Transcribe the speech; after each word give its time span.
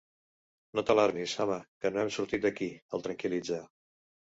No 0.79 0.83
t'alarmis, 0.87 1.37
home, 1.45 1.59
que 1.85 1.95
no 1.95 2.03
hem 2.07 2.13
sortit 2.19 2.49
d'aquí! 2.49 2.75
—el 2.87 3.09
tranquil·litza. 3.11 3.67